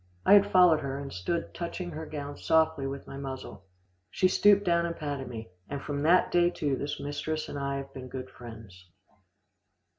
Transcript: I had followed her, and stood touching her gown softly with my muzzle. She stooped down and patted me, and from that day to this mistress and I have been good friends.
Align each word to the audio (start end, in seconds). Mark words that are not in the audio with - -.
I 0.25 0.33
had 0.33 0.51
followed 0.51 0.79
her, 0.79 0.97
and 0.97 1.13
stood 1.13 1.53
touching 1.53 1.91
her 1.91 2.07
gown 2.07 2.35
softly 2.35 2.87
with 2.87 3.05
my 3.05 3.17
muzzle. 3.17 3.65
She 4.09 4.27
stooped 4.27 4.63
down 4.65 4.87
and 4.87 4.95
patted 4.95 5.27
me, 5.27 5.51
and 5.69 5.79
from 5.79 6.01
that 6.01 6.31
day 6.31 6.49
to 6.49 6.75
this 6.75 6.99
mistress 6.99 7.47
and 7.47 7.59
I 7.59 7.77
have 7.77 7.93
been 7.93 8.07
good 8.07 8.31
friends. 8.31 8.87